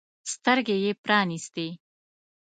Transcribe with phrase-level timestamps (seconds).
[0.33, 1.67] سترګې يې پرانیستې.